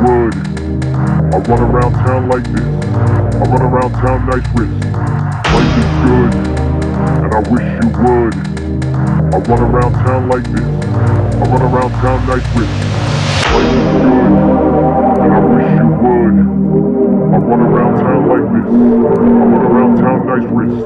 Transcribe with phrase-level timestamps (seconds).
[0.00, 0.32] Would.
[0.32, 2.64] I run around town like this.
[2.64, 4.80] I run around town nice wrist.
[5.52, 6.32] Life is good,
[7.20, 8.34] and I wish you would.
[8.96, 10.68] I run around town like this.
[11.36, 12.76] I run around town nice wrist.
[13.52, 14.24] Life is good,
[15.20, 16.36] and I wish you would.
[17.28, 18.68] I run around town like this.
[18.70, 20.80] I run around town nice wrist.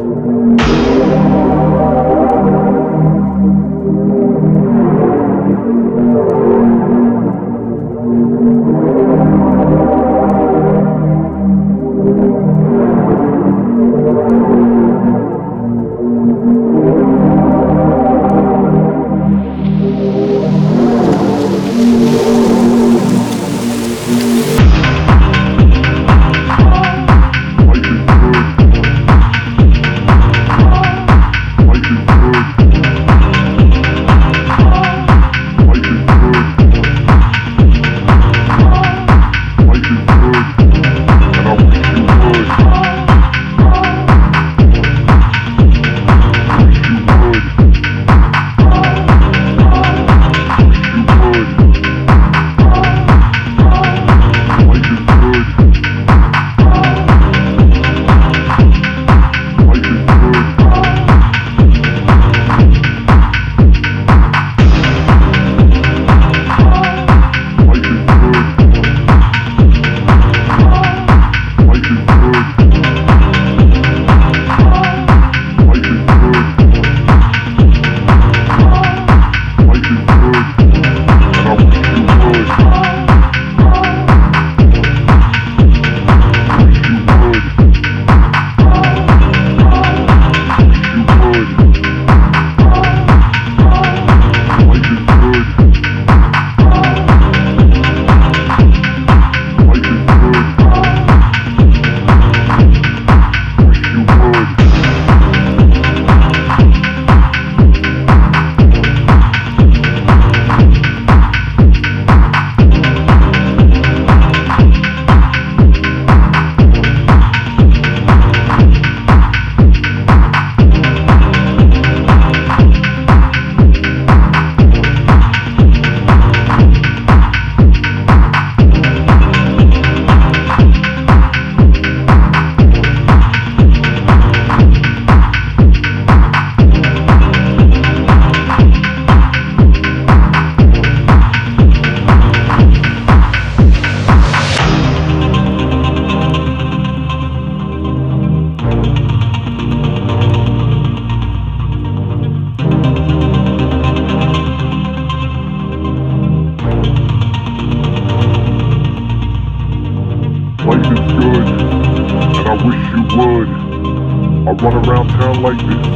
[164.46, 165.86] I run around town like this.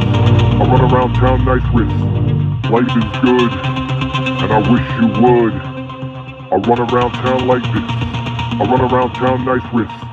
[0.59, 1.87] I run around town nice with.
[2.71, 3.51] Life is good,
[4.41, 5.53] and I wish you would.
[6.51, 7.85] I run around town like this.
[8.59, 10.08] I run around town nice wrist.